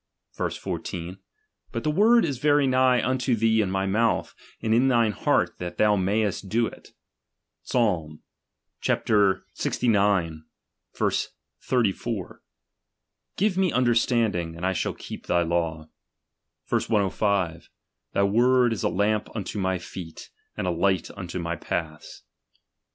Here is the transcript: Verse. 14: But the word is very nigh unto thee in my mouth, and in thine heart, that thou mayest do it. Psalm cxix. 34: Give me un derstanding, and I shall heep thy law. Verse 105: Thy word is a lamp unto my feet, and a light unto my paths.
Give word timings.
Verse. 0.35 0.57
14: 0.57 1.19
But 1.71 1.83
the 1.83 1.91
word 1.91 2.25
is 2.25 2.39
very 2.39 2.65
nigh 2.65 3.07
unto 3.07 3.35
thee 3.35 3.61
in 3.61 3.69
my 3.69 3.85
mouth, 3.85 4.33
and 4.59 4.73
in 4.73 4.87
thine 4.87 5.11
heart, 5.11 5.59
that 5.59 5.77
thou 5.77 5.95
mayest 5.95 6.49
do 6.49 6.65
it. 6.65 6.93
Psalm 7.61 8.23
cxix. 8.81 10.33
34: 11.61 12.41
Give 13.37 13.57
me 13.59 13.71
un 13.71 13.85
derstanding, 13.85 14.57
and 14.57 14.65
I 14.65 14.73
shall 14.73 14.93
heep 14.93 15.27
thy 15.27 15.43
law. 15.43 15.87
Verse 16.67 16.89
105: 16.89 17.69
Thy 18.13 18.23
word 18.23 18.73
is 18.73 18.81
a 18.81 18.89
lamp 18.89 19.29
unto 19.35 19.59
my 19.59 19.77
feet, 19.77 20.31
and 20.57 20.65
a 20.65 20.71
light 20.71 21.11
unto 21.15 21.37
my 21.37 21.55
paths. 21.55 22.23